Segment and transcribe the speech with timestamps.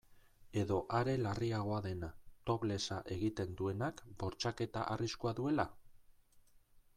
[0.59, 2.09] Edo are larriagoa dena,
[2.51, 5.69] toplessa egiten duenak bortxaketa arriskua duela?